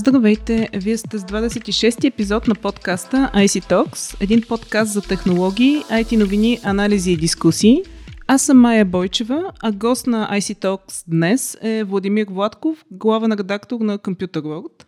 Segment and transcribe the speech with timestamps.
[0.00, 0.68] Здравейте!
[0.74, 6.58] Вие сте с 26-ти епизод на подкаста IC Talks, един подкаст за технологии, IT новини,
[6.64, 7.82] анализи и дискусии.
[8.26, 13.80] Аз съм Майя Бойчева, а гост на IC Talks днес е Владимир Владков, главен редактор
[13.80, 14.84] на Computer World.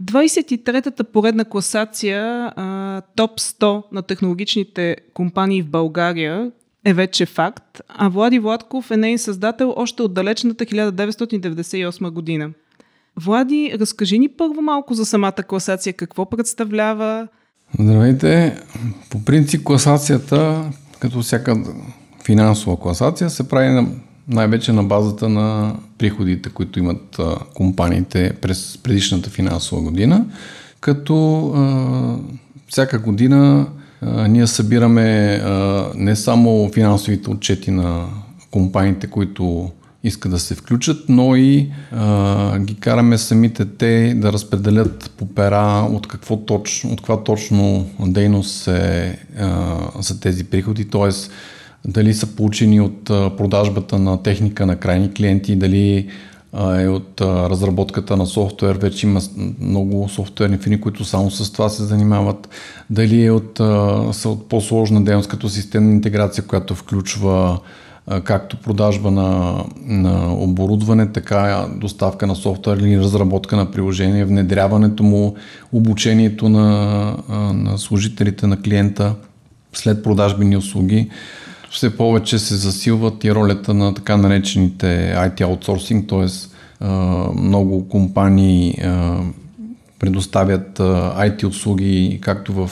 [0.00, 2.52] 23-та поредна класация
[3.16, 6.52] топ 100 на технологичните компании в България
[6.84, 12.50] е вече факт, а Влади Владков е нейн създател още от далечната 1998 година.
[13.20, 17.28] Влади, разкажи ни първо малко за самата класация, какво представлява?
[17.80, 18.60] Здравейте!
[19.10, 20.70] По принцип класацията,
[21.00, 21.64] като всяка
[22.24, 23.86] финансова класация, се прави на,
[24.28, 27.20] най-вече на базата на приходите, които имат
[27.54, 30.26] компаниите през предишната финансова година,
[30.80, 32.16] като а,
[32.68, 33.66] всяка година
[34.02, 38.06] а, ние събираме а, не само финансовите отчети на
[38.50, 39.70] компаниите, които
[40.04, 45.88] искат да се включат, но и а, ги караме самите те да разпределят по пера
[45.92, 51.10] от, какво точно, от каква точно дейност е, а, са тези приходи, т.е.
[51.90, 53.04] дали са получени от
[53.36, 56.08] продажбата на техника на крайни клиенти, дали
[56.78, 59.20] е от разработката на софтуер, вече има
[59.60, 62.48] много софтуерни фирми, които само с това се занимават,
[62.90, 63.56] дали е от,
[64.16, 67.60] са от по-сложна дейност като системна интеграция, която включва
[68.24, 75.34] както продажба на, на оборудване, така доставка на софтуер или разработка на приложение, внедряването му,
[75.72, 77.16] обучението на,
[77.54, 79.14] на служителите на клиента
[79.72, 81.10] след продажбени услуги.
[81.70, 86.26] Все повече се засилват и ролята на така наречените IT аутсорсинг, т.е.
[87.34, 88.78] много компании
[89.98, 92.70] предоставят IT услуги както в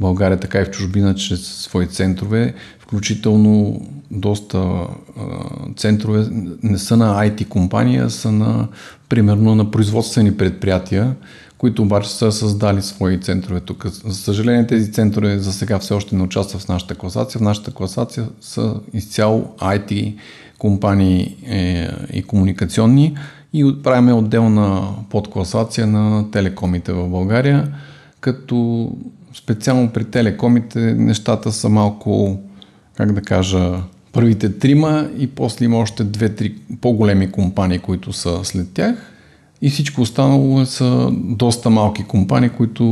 [0.00, 4.86] България, така и в чужбина чрез свои центрове, включително доста
[5.76, 6.26] центрове
[6.62, 8.68] не са на IT компания, са на,
[9.08, 11.14] примерно, на производствени предприятия,
[11.58, 13.86] които обаче са създали свои центрове тук.
[13.86, 17.38] За съжаление, тези центрове за сега все още не участват в нашата класация.
[17.38, 20.16] В нашата класация са изцяло IT
[20.58, 23.16] компании е, и комуникационни
[23.52, 27.74] и правиме отделна подкласация на телекомите в България,
[28.20, 28.90] като
[29.34, 32.40] специално при телекомите нещата са малко,
[32.96, 33.82] как да кажа,
[34.12, 39.12] първите трима и после има още две-три по-големи компании, които са след тях.
[39.62, 42.84] И всичко останало са доста малки компании, които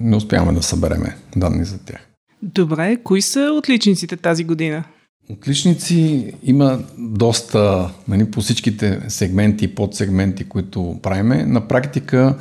[0.00, 2.00] не успяваме да събереме данни за тях.
[2.42, 4.84] Добре, кои са отличниците тази година?
[5.30, 11.44] Отличници има доста нали, по всичките сегменти и подсегменти, които правиме.
[11.44, 12.36] На практика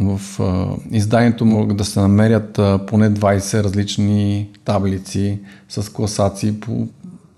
[0.00, 0.20] в
[0.90, 6.88] изданието могат да се намерят поне 20 различни таблици с класации по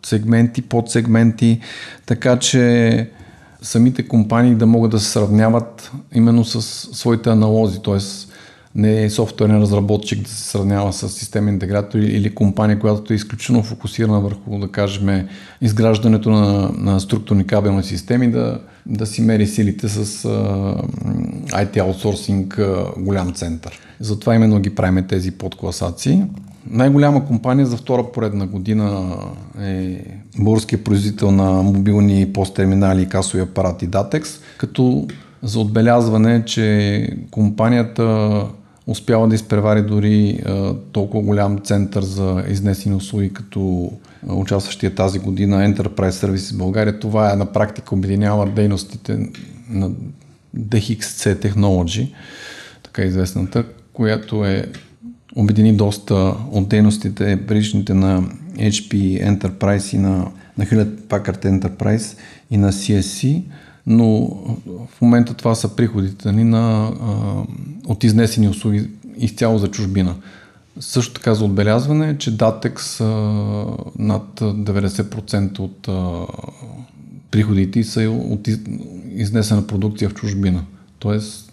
[0.07, 1.61] сегменти, подсегменти,
[2.07, 3.11] така че
[3.63, 6.63] самите компании да могат да се сравняват именно с
[6.97, 7.99] своите аналози, т.е.
[8.79, 13.63] не е софтуерен разработчик да се сравнява с системен интегратор или компания, която е изключително
[13.63, 15.27] фокусирана върху, да кажем,
[15.61, 20.29] изграждането на, на структурни кабелни системи, да, да си мери силите с а,
[21.65, 22.61] IT аутсорсинг
[22.99, 23.81] голям център.
[24.01, 26.23] Затова именно ги правим тези подкласации.
[26.71, 29.17] Най-голяма компания за втора поредна година
[29.63, 30.05] е
[30.39, 34.27] българския производител на мобилни посттерминали касови апарати Datex,
[34.59, 35.07] като
[35.43, 38.45] за отбелязване, че компанията
[38.89, 43.93] успява да изпревари дори а, толкова голям център за изнесени услуги, като
[44.29, 46.99] участващия тази година Enterprise Services България.
[46.99, 49.31] Това е на практика обединява дейностите
[49.71, 49.91] на
[50.57, 52.13] DXC Technology,
[52.83, 54.65] така известната, която е
[55.37, 58.23] обедини доста от дейностите, предишните на
[58.57, 58.93] HP
[59.31, 62.19] Enterprise и на, на Hewlett Packard Enterprise
[62.51, 63.43] и на CSC,
[63.89, 64.27] но
[64.97, 67.13] в момента това са приходите ни на, а,
[67.87, 70.15] от изнесени услуги изцяло за чужбина.
[70.81, 73.07] Също така за отбелязване е, че Datex а,
[73.99, 76.27] над 90% от а,
[77.31, 78.49] приходите са от
[79.15, 80.65] изнесена продукция в чужбина.
[80.99, 81.53] Тоест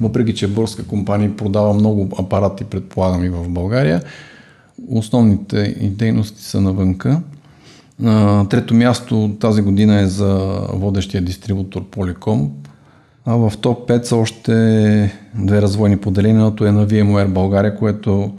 [0.00, 4.02] въпреки че българска компания продава много апарати, предполагам и в България,
[4.88, 7.20] основните дейности са навънка.
[8.50, 12.48] Трето място тази година е за водещия дистрибутор Polycom,
[13.26, 14.52] а в топ 5 са още
[15.34, 16.38] две развойни поделения.
[16.38, 18.32] Едното е на VMware България, което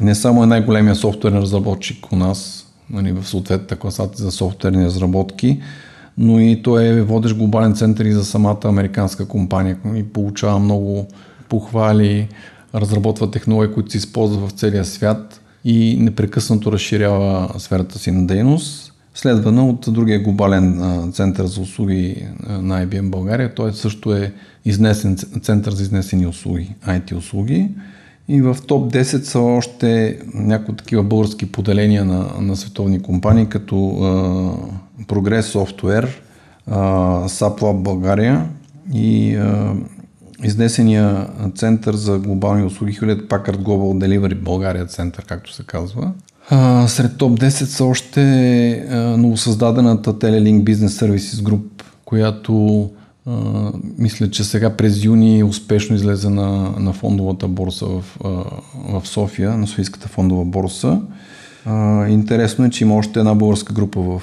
[0.00, 5.60] не само е най-големия софтуерен разработчик у нас, нали, в съответната класация за софтуерни разработки,
[6.18, 11.06] но и той е водещ глобален център и за самата американска компания и получава много
[11.48, 12.28] похвали,
[12.74, 18.81] разработва технологии, които се използват в целия свят и непрекъснато разширява сферата си на дейност.
[19.14, 20.82] Следвана от другия глобален
[21.12, 23.54] център за услуги на IBM България.
[23.54, 24.32] Той също е
[24.64, 27.68] изнесен център за изнесени услуги, IT услуги.
[28.28, 33.74] И в топ 10 са още някои такива български поделения на, на световни компании, като
[33.74, 34.56] uh,
[35.06, 36.08] Progress Software,
[36.70, 38.48] uh, SAP България
[38.94, 39.76] и uh,
[40.44, 46.12] изнесения център за глобални услуги Hewlett Packard Global Delivery България център, както се казва.
[46.86, 52.90] Сред топ 10 са още uh, новосъздадената Telelink Business Services Group, която
[53.98, 58.04] мисля, че сега през юни успешно излезе на, на фондовата борса в,
[58.74, 61.00] в София, на Софийската фондова борса.
[62.08, 64.22] Интересно е, че има още една българска група в,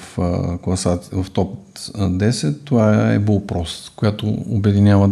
[0.62, 2.56] класа, в топ 10.
[2.64, 5.10] Това е Bullpros, която обединява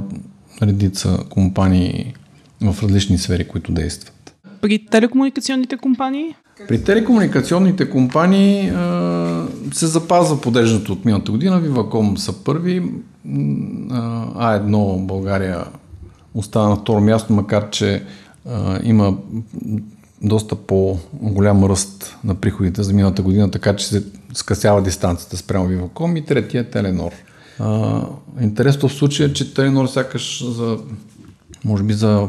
[0.62, 2.14] редица компании
[2.60, 4.34] в различни сфери, които действат.
[4.60, 6.34] При телекомуникационните компании?
[6.68, 11.60] При телекомуникационните компании а, се запазва подеждането от миналата година.
[11.60, 12.92] Виваком са първи.
[13.26, 15.64] А1 България
[16.34, 18.02] остава на второ място, макар че
[18.48, 19.16] а, има
[20.22, 24.04] доста по-голям ръст на приходите за миналата година, така че се
[24.34, 27.12] скъсява дистанцията спрямо Виваком и третия е Теленор.
[27.58, 28.02] А,
[28.40, 30.78] интересно в случая, че Теленор сякаш за
[31.64, 32.28] може би за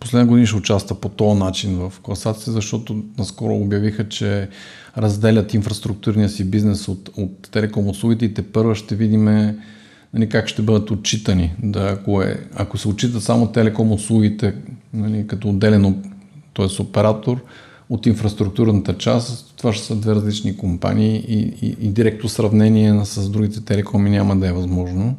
[0.00, 4.48] последна година ще участва по този начин в класация, защото наскоро обявиха, че
[4.98, 9.24] разделят инфраструктурния си бизнес от, от телеком услугите и те първа ще видим
[10.14, 11.54] нали, как ще бъдат отчитани.
[11.62, 14.54] Да, ако, е, ако се отчитат само телеком услугите
[14.92, 15.94] нали, като отделено,
[16.54, 16.82] т.е.
[16.82, 17.44] оператор
[17.90, 23.30] от инфраструктурната част, това ще са две различни компании и, и, и директно сравнение с
[23.30, 25.16] другите телекоми няма да е възможно.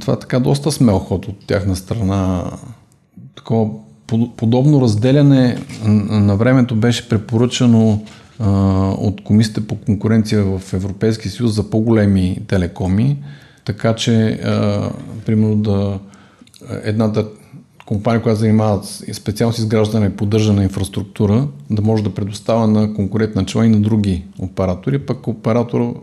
[0.00, 2.44] Това е така доста смел ход от тяхна страна.
[3.36, 3.70] Такова
[4.36, 5.58] подобно разделяне
[6.10, 8.02] на времето беше препоръчано
[8.98, 13.18] от Комисията по конкуренция в Европейския съюз за по-големи телекоми,
[13.64, 14.40] така че
[15.26, 15.98] примерно да
[16.82, 17.26] едната
[17.86, 18.80] компания, която занимава
[19.12, 23.68] специално с изграждане и поддържане на инфраструктура, да може да предоставя на конкурентна чела и
[23.68, 26.02] на други оператори, пък оператор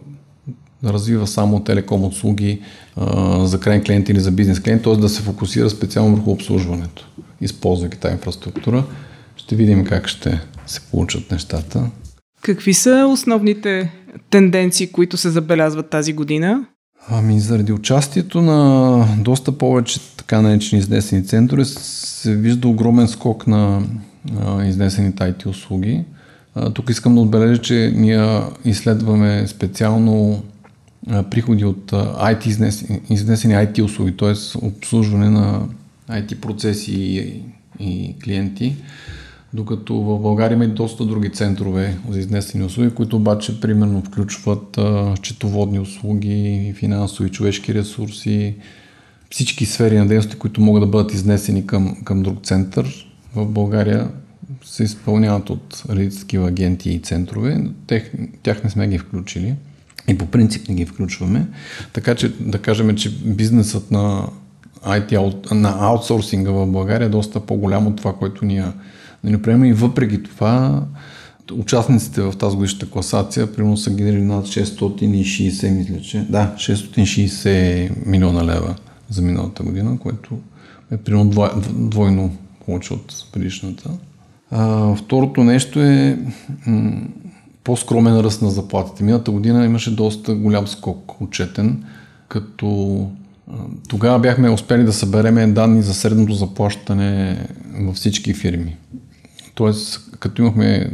[0.85, 2.61] развива само телеком услуги
[2.95, 4.95] а, за крайен клиент или за бизнес клиент, т.е.
[4.95, 7.07] да се фокусира специално върху обслужването,
[7.41, 8.83] използвайки тази инфраструктура.
[9.35, 11.89] Ще видим как ще се получат нещата.
[12.41, 13.91] Какви са основните
[14.29, 16.65] тенденции, които се забелязват тази година?
[17.09, 23.83] Ами, заради участието на доста повече така наречени изнесени центрове се вижда огромен скок на
[24.45, 26.03] а, изнесените IT услуги.
[26.55, 30.43] А, тук искам да отбележа, че ние изследваме специално
[31.07, 34.57] приходи от IT изнесени, изнесени IT услуги, т.е.
[34.65, 35.67] обслужване на
[36.09, 37.43] IT процеси и,
[37.79, 38.75] и клиенти,
[39.53, 44.77] докато в България има и доста други центрове за изнесени услуги, които обаче примерно включват
[44.77, 48.55] а, счетоводни услуги, финансови, човешки ресурси,
[49.29, 53.07] всички сфери на дейности, които могат да бъдат изнесени към, към друг център.
[53.35, 54.09] В България
[54.65, 57.63] се изпълняват от редица такива агенти и центрове.
[57.87, 58.11] Тех,
[58.43, 59.55] тях не сме ги включили
[60.11, 61.47] и по принцип не ги включваме.
[61.93, 64.27] Така че да кажем, че бизнесът на
[64.85, 68.65] IT, на аутсорсинга в България е доста по-голям от това, което ние
[69.23, 70.83] да приемаме и въпреки това
[71.53, 78.45] участниците в тази годишната класация примерно са генерили над 660, мисля, че да, 660 милиона
[78.45, 78.75] лева
[79.09, 80.39] за миналата година, което
[80.91, 83.89] е примерно двойно повече от предишната.
[84.51, 86.19] А, второто нещо е
[87.63, 89.03] по-скромен ръст на заплатите.
[89.03, 91.83] Миналата година имаше доста голям скок отчетен,
[92.27, 93.09] като
[93.87, 97.47] тогава бяхме успели да съберем данни за средното заплащане
[97.79, 98.77] във всички фирми.
[99.55, 100.91] Тоест, като имахме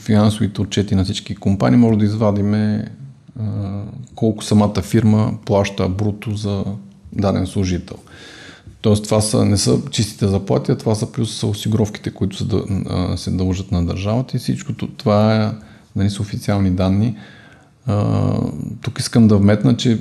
[0.00, 2.84] финансовите отчети на всички компании, може да извадиме
[4.14, 6.64] колко самата фирма плаща бруто за
[7.12, 7.96] даден служител.
[8.80, 12.36] Тоест, това са, не са чистите заплати, а това са плюс са осигуровките, които
[13.16, 15.50] се дължат на държавата и всичко това е
[15.96, 17.16] нали, са официални данни.
[17.86, 18.34] А,
[18.82, 19.98] тук искам да вметна, че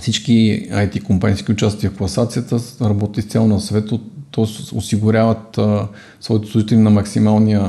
[0.00, 4.00] всички IT компании, които участват в класацията, работят изцяло на свето,
[4.34, 4.76] т.е.
[4.76, 5.88] осигуряват а,
[6.20, 7.66] своите служители на максималния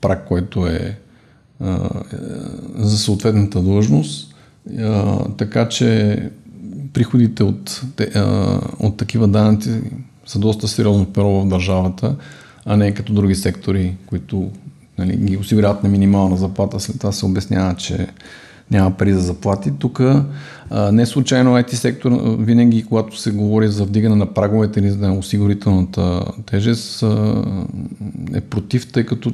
[0.00, 0.98] прак, който е
[1.60, 2.16] а, е,
[2.76, 4.34] за съответната длъжност.
[4.78, 6.18] А, така че
[6.92, 7.82] приходите от,
[8.14, 9.80] а, от такива данъци
[10.26, 12.16] са доста сериозно перо в държавата,
[12.64, 14.50] а не като други сектори, които
[15.04, 18.06] нали, ги осигуряват на минимална заплата, след това се обяснява, че
[18.70, 19.72] няма пари за заплати.
[19.78, 20.00] Тук
[20.92, 26.24] не случайно IT сектор винаги, когато се говори за вдигане на праговете или за осигурителната
[26.46, 27.04] тежест,
[28.34, 29.32] е против, тъй като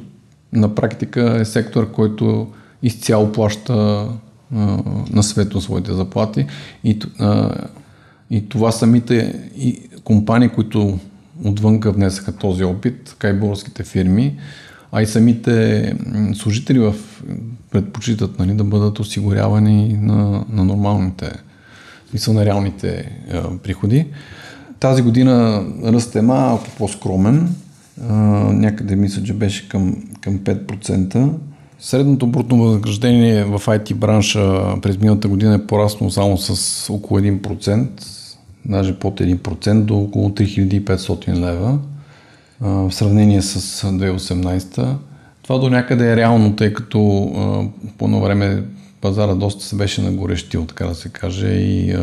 [0.53, 2.47] на практика е сектор, който
[2.83, 4.07] изцяло плаща
[5.11, 6.45] на свето своите заплати
[6.83, 6.99] и,
[8.29, 10.99] и това самите и компании, които
[11.43, 14.37] отвънка внесаха този опит, така и българските фирми,
[14.91, 15.93] а и самите
[16.33, 16.95] служители в
[17.71, 21.31] предпочитат нали, да бъдат осигурявани на, на нормалните,
[22.13, 24.05] мисъл на реалните а, приходи.
[24.79, 27.55] Тази година ръст е малко по-скромен,
[28.09, 28.13] а,
[28.53, 31.31] някъде мисля, че беше към, към 5%.
[31.79, 37.87] Средното брутно възнаграждение в IT бранша през миналата година е пораснало само с около 1%,
[38.65, 41.79] даже под 1% до около 3500 лева
[42.61, 44.95] в сравнение с 2018.
[45.43, 46.99] Това до някъде е реално, тъй като
[47.97, 48.63] по едно време
[49.01, 51.95] пазара доста се беше нагорещил, така да се каже, и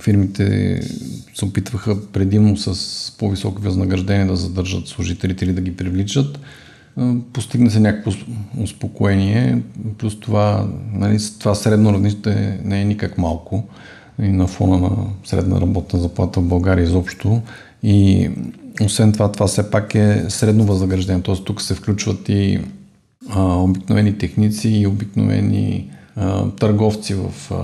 [0.00, 0.80] фирмите
[1.34, 6.40] се опитваха предимно с по-високи възнаграждения да задържат служителите или да ги привличат.
[7.32, 8.10] Постигна се някакво
[8.62, 9.62] успокоение,
[9.98, 13.64] плюс това, нали, това средно равнище не е никак малко
[14.22, 14.90] и на фона на
[15.24, 17.42] средна работна заплата в България изобщо.
[17.82, 18.30] И
[18.84, 21.34] освен това, това все пак е средно възнаграждение, т.е.
[21.34, 22.60] тук се включват и
[23.30, 27.54] а, обикновени техници и обикновени а, търговци в, а,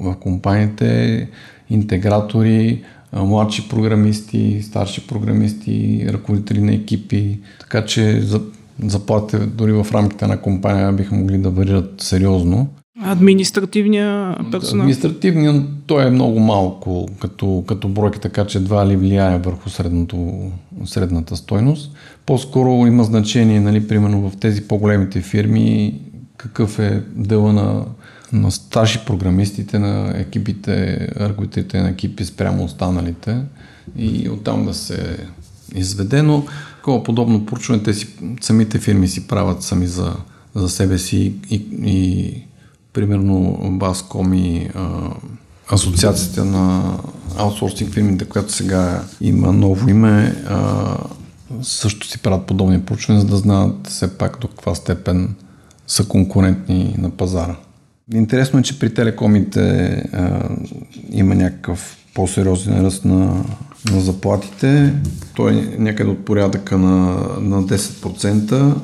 [0.00, 1.28] в компаниите,
[1.70, 2.82] интегратори,
[3.12, 8.40] младши програмисти, старши програмисти, ръководители на екипи, така че за,
[8.84, 12.68] заплатите дори в рамките на компания биха могли да варират сериозно.
[13.02, 14.82] Административния персонал?
[14.82, 20.50] Административният, той е много малко като, като бройка, така че едва ли влияе върху средното,
[20.84, 21.92] средната стойност.
[22.26, 26.00] По-скоро има значение, нали, примерно в тези по-големите фирми,
[26.36, 27.84] какъв е дела на,
[28.32, 33.36] на старши програмистите, на екипите, ръководителите на екипи спрямо останалите
[33.96, 35.16] и оттам да се
[35.74, 36.44] изведе, но
[36.76, 38.08] такова подобно поручване те си,
[38.40, 40.12] самите фирми си правят сами за,
[40.54, 42.34] за себе си и, и
[42.92, 45.10] примерно Баском и а,
[45.72, 46.94] Асоциацията на
[47.38, 50.96] аутсорсинг фирмите, която сега има ново име, а,
[51.62, 55.34] също си правят подобни проучвания, за да знаят все пак до каква степен
[55.86, 57.56] са конкурентни на пазара.
[58.14, 60.48] Интересно е, че при телекомите а,
[61.10, 63.44] има някакъв по-сериозен ръст на,
[63.92, 64.94] на заплатите.
[65.34, 67.06] Той е някъде от порядъка на,
[67.40, 68.74] на 10%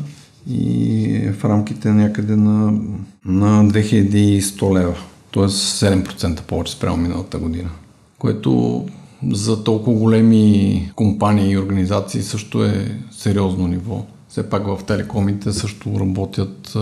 [0.49, 2.81] и в рамките някъде на,
[3.25, 4.95] на 2100 лева,
[5.35, 5.43] т.е.
[5.43, 7.71] 7% повече спрямо миналата година,
[8.19, 8.85] което
[9.33, 14.07] за толкова големи компании и организации също е сериозно ниво.
[14.29, 16.77] Все пак в телекомите също работят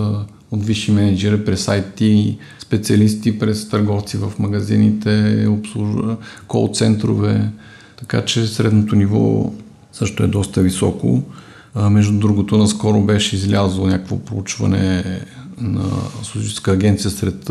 [0.51, 6.17] от висши менеджери през IT, специалисти през търговци в магазините, обслужва,
[6.49, 7.51] кол-центрове,
[7.97, 9.53] така че средното ниво
[9.93, 11.23] също е доста високо.
[11.77, 15.21] Между другото, наскоро беше излязло някакво проучване
[15.61, 15.85] на
[16.23, 17.51] Служителска агенция сред,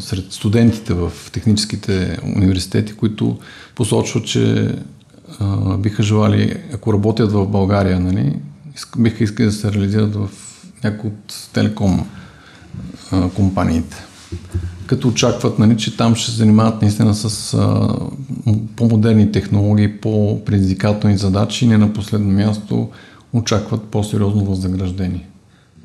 [0.00, 3.38] сред студентите в техническите университети, които
[3.74, 4.74] посочват, че
[5.40, 8.36] а, биха желали, ако работят в България, нали,
[8.98, 10.28] биха искали да се реализират в
[10.84, 12.06] някои от телеком
[13.10, 13.96] а, компаниите.
[14.86, 17.88] Като очакват, нали, че там ще се занимават наистина с а,
[18.76, 22.88] по-модерни технологии, по-предизвикателни задачи и не на последно място
[23.34, 25.28] очакват по-сериозно възнаграждение.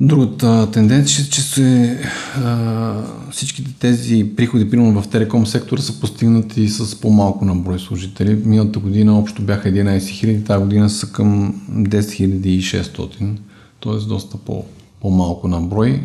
[0.02, 2.00] Другата тенденция е, че се,
[2.36, 2.94] а,
[3.32, 8.42] всичките тези приходи, примерно в телеком сектора, са постигнати с по-малко на брой служители.
[8.46, 13.38] Миналата година общо бяха 11 000, тази година са към 10 600,
[13.84, 14.08] т.е.
[14.08, 14.66] доста по,
[15.02, 16.02] по-малко на брой.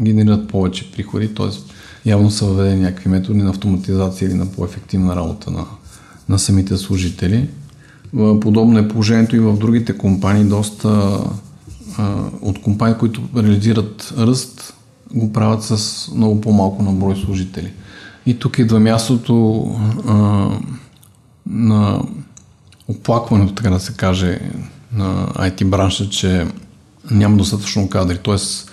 [0.00, 1.48] Генерират повече приходи, т.е.
[2.10, 5.64] явно са въведени някакви методи на автоматизация или на по-ефективна работа на,
[6.28, 7.48] на самите служители.
[8.40, 10.44] Подобно е положението и в другите компании.
[10.44, 11.20] Доста
[12.42, 14.74] от компании, които реализират ръст,
[15.14, 17.72] го правят с много по-малко на брой служители.
[18.26, 19.64] И тук идва мястото
[20.08, 20.48] а,
[21.46, 22.02] на
[22.88, 24.40] оплакването, така да се каже,
[24.92, 26.46] на IT бранша, че
[27.10, 28.18] няма достатъчно кадри.
[28.18, 28.70] Тоест,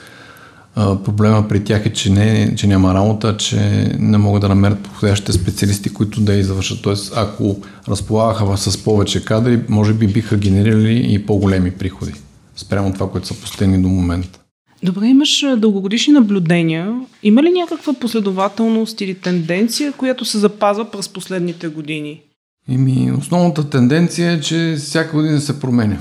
[0.75, 3.57] проблема при тях е, че, не, че няма работа, че
[3.99, 6.81] не могат да намерят подходящите специалисти, които да я завършат.
[6.81, 12.13] Тоест, ако разполагаха с повече кадри, може би биха генерирали и по-големи приходи
[12.55, 14.39] спрямо това, което са постигнали до момента.
[14.83, 17.01] Добре, имаш дългогодишни наблюдения.
[17.23, 22.21] Има ли някаква последователност или тенденция, която се запазва през последните години?
[22.69, 25.97] Ими, основната тенденция е, че всяка година се променя.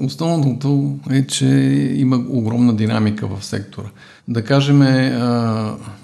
[0.00, 1.46] Основното е, че
[1.96, 3.88] има огромна динамика в сектора.
[4.28, 4.80] Да кажем,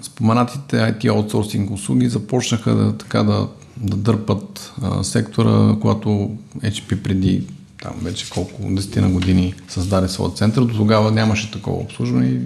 [0.01, 6.31] споменатите IT аутсорсинг услуги започнаха да, така да, да дърпат сектора, когато
[6.63, 7.43] HP преди
[7.81, 10.61] там вече колко десетина години създаде своя център.
[10.61, 12.39] До тогава нямаше такова обслужване и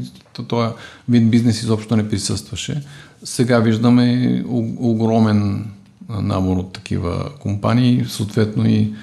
[0.48, 0.70] този
[1.10, 2.84] вид бизнес изобщо не присъстваше.
[3.24, 4.44] Сега виждаме
[4.78, 5.66] огромен
[6.10, 8.94] набор от такива компании, съответно и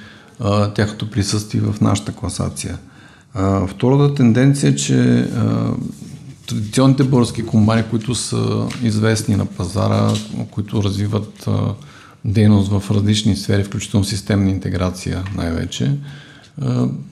[0.75, 2.79] тяхното присъствие в нашата класация.
[3.35, 5.71] А, втората тенденция е, че а,
[6.47, 10.11] традиционните български компании, които са известни на пазара,
[10.51, 11.75] които развиват а,
[12.25, 15.93] дейност в различни сфери, включително системна интеграция най-вече,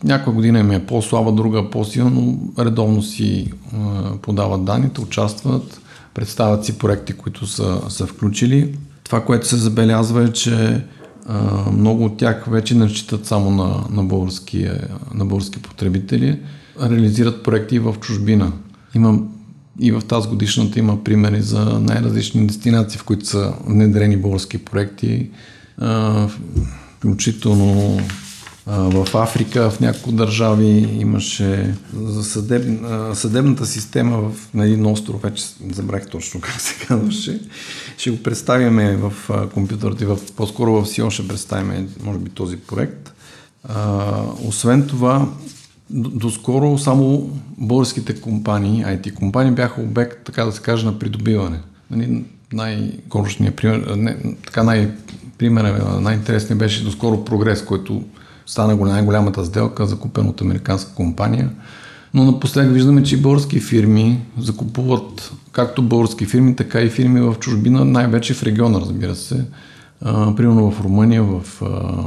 [0.05, 3.53] някоя година им е по-слаба, друга по-силна, но редовно си
[4.23, 5.81] подават данните, участват,
[6.15, 8.75] представят си проекти, които са, са включили.
[9.05, 10.85] Това, което се забелязва е, че
[11.73, 14.69] много от тях вече не разчитат само на, на, български,
[15.15, 16.39] на български потребители,
[16.83, 18.53] реализират проекти в чужбина.
[18.95, 19.19] Има
[19.81, 25.31] и в тази годишната има примери за най-различни дестинации, в които са внедрени български проекти,
[25.79, 26.29] а,
[26.99, 28.01] включително
[28.67, 32.81] в Африка, в няколко държави имаше за съдеб,
[33.15, 37.41] съдебната система в, на един остров, вече забрах точно как се казваше.
[37.99, 39.13] Ще го представяме в
[39.55, 43.13] компютърите, в, по-скоро в Сион ще представим, може би, този проект.
[43.65, 45.29] А, освен това,
[45.91, 51.61] доскоро само българските компании, IT компании, бяха обект, така да се каже, на придобиване.
[51.91, 58.05] Нали, най-горшният пример, не, така най-примерен, най-интересният беше доскоро прогрес, който
[58.47, 61.51] стана най-голямата сделка, закупена от американска компания.
[62.15, 67.85] Но напоследък виждаме, че български фирми закупуват както български фирми, така и фирми в чужбина,
[67.85, 69.45] най-вече в региона, разбира се.
[70.01, 72.05] А, примерно в Румъния, в, а,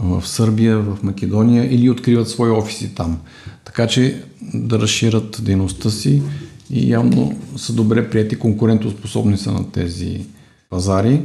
[0.00, 3.18] в Сърбия, в Македония или откриват свои офиси там.
[3.64, 4.22] Така че
[4.54, 6.22] да разширят дейността си
[6.70, 10.26] и явно са добре прияти, конкурентоспособни са на тези
[10.70, 11.22] пазари.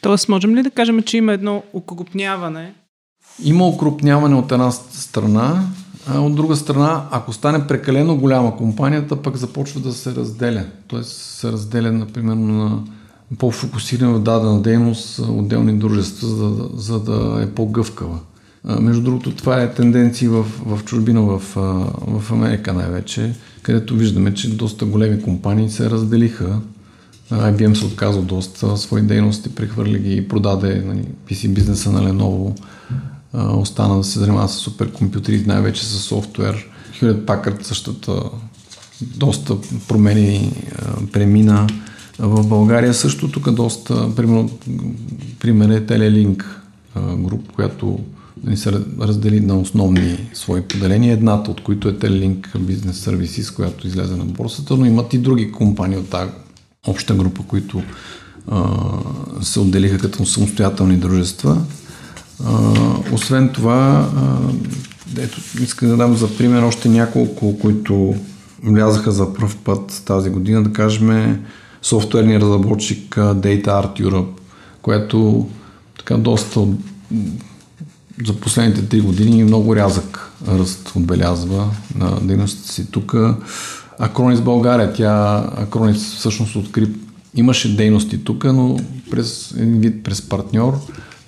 [0.00, 2.74] Тоест, можем ли да кажем, че има едно окрупняване
[3.44, 5.66] има укрупняване от една страна,
[6.06, 10.64] а от друга страна, ако стане прекалено голяма компанията, пък започва да се разделя.
[10.86, 12.78] Тоест се разделя, например, на
[13.38, 18.18] по-фокусирана дадена дейност отделни дружества, за, да, за да е по-гъвкава.
[18.64, 21.42] Между другото, това е тенденция в, в чужбина, в,
[22.06, 26.60] в Америка най-вече, където виждаме, че доста големи компании се разделиха.
[27.30, 32.60] IBM се отказа доста свои дейности, прехвърли ги и продаде нали, PC бизнеса на Lenovo
[33.34, 36.68] остана да се занимава с суперкомпютри, най-вече с софтуер.
[37.00, 38.22] Hewlett Packard същата
[39.00, 39.56] доста
[39.88, 40.52] промени
[41.12, 41.66] премина.
[42.18, 44.50] В България също тук доста, примерно,
[45.40, 46.44] пример е Telelink
[47.16, 47.98] груп, която
[48.44, 53.86] ни се раздели на основни свои поделения, едната от които е Telelink Business Services, която
[53.86, 56.30] излезе на борсата, но имат и други компании от тази
[56.86, 57.82] обща група, които
[59.42, 61.62] се отделиха като самостоятелни дружества.
[63.12, 64.38] Освен това, а,
[65.18, 68.14] ето, искам да дам за пример още няколко, които
[68.64, 71.38] влязаха за първ път тази година, да кажем
[71.82, 74.32] софтуерния разработчик Data Art Europe,
[74.82, 75.48] което
[75.98, 76.60] така доста
[78.26, 83.14] за последните три години много рязък ръст отбелязва на дейността си тук.
[83.98, 86.88] Акронис България, тя Акронис всъщност откри,
[87.34, 88.78] имаше дейности тук, но
[89.10, 90.78] през един вид през партньор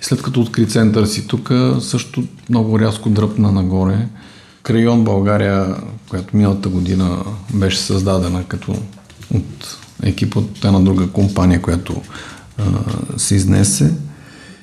[0.05, 4.07] след като откри център си тук, също много рязко дръпна нагоре.
[4.63, 5.75] Крайон България,
[6.09, 7.17] която миналата година
[7.53, 8.75] беше създадена като
[9.33, 12.01] от екип от една друга компания, която
[13.17, 13.93] се изнесе.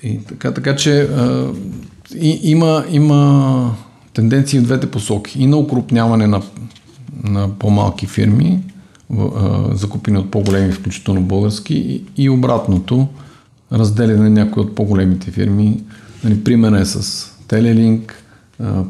[0.03, 1.53] И така, така че а,
[2.15, 3.77] и, има, има
[4.13, 5.43] тенденции в двете посоки.
[5.43, 6.43] И на укрупняване на,
[7.25, 8.61] на по-малки фирми,
[9.19, 13.09] а, закупени от по-големи, включително български, и, и обратното–
[13.73, 15.83] разделяне на някои от по-големите фирми.
[16.25, 18.25] Нали, примера е с Телелинк,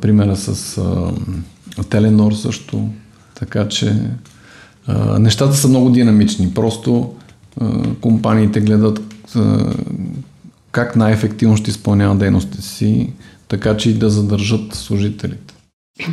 [0.01, 2.89] примера с а, Теленор също.
[3.35, 3.97] Така че
[4.87, 6.55] а, нещата са много динамични.
[6.55, 7.15] Просто
[7.61, 9.01] а, компаниите гледат
[9.37, 9.75] а,
[10.73, 13.13] как най-ефективно ще изпълняват дейностите си,
[13.49, 15.52] така че и да задържат служителите.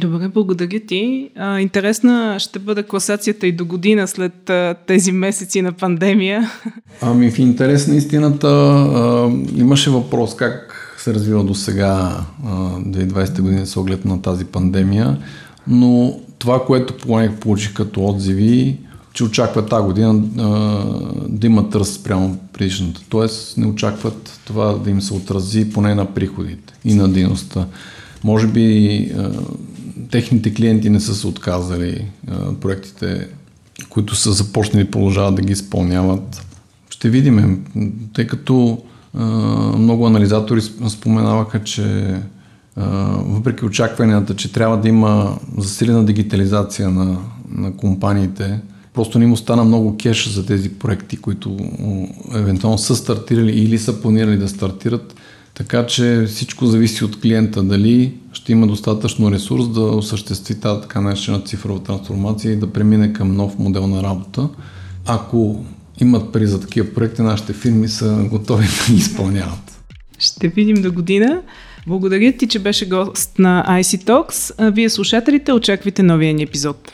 [0.02, 1.30] Добре, благодаря ти.
[1.36, 6.52] А, интересна ще бъде класацията и до година след а, тези месеци на пандемия.
[7.02, 13.66] Ами в интерес на истината а, имаше въпрос как се развива до сега 2020 година
[13.66, 15.18] с оглед на тази пандемия,
[15.68, 18.78] но това, което поне получих като отзиви,
[19.14, 20.44] че очакват тази година а,
[21.28, 23.02] да има търс прямо предишната.
[23.10, 27.66] Тоест не очакват това да им се отрази поне на приходите и на дейността.
[28.24, 29.12] Може би
[30.12, 32.06] техните клиенти не са се отказали,
[32.62, 33.28] проектите,
[33.90, 36.46] които са започнали, продължават да ги изпълняват.
[36.90, 37.66] Ще видим,
[38.14, 38.82] тъй като
[39.78, 42.16] много анализатори споменаваха, че
[43.18, 47.18] въпреки очакванията, че трябва да има засилена дигитализация на,
[47.52, 48.60] на компаниите,
[48.94, 51.58] просто не им остана много кеш за тези проекти, които
[52.34, 55.16] евентуално са стартирали или са планирали да стартират.
[55.60, 61.02] Така че всичко зависи от клиента, дали ще има достатъчно ресурс да осъществи тази така
[61.02, 64.50] наречена цифрова трансформация и да премине към нов модел на работа.
[65.06, 65.66] Ако
[66.02, 69.82] имат пари за такива проекти, нашите фирми са готови да ги изпълняват.
[70.20, 71.42] Ще видим до година.
[71.88, 74.72] Благодаря ти, че беше гост на IC Talks.
[74.72, 76.94] Вие слушателите очаквайте новия ни епизод.